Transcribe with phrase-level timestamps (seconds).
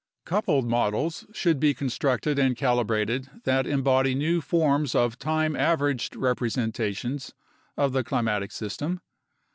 [0.25, 7.35] Coupled models should be constructed and calibrated that embody new forms of time averaged representations
[7.77, 9.01] of the climatic system.